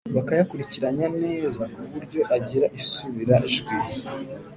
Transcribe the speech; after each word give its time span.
bakayakurikiranya 0.15 1.07
neza 1.23 1.61
kuburyo 1.73 2.21
agira 2.35 2.65
isubira 2.79 3.35
jwi 3.53 3.75